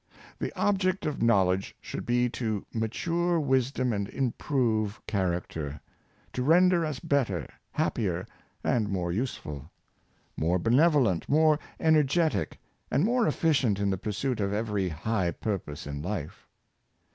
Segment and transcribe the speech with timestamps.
[0.39, 5.79] The object of knowledge should be to ma ture wisdom and improve character,
[6.33, 8.25] to render us bet ter, happier,
[8.63, 9.69] and more useful;
[10.35, 12.57] more benevolent, more energetic,
[12.89, 16.47] and more efficient in the pursuit of every high purpose in life.